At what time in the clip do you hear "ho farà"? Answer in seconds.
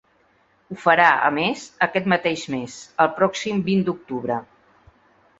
0.69-1.09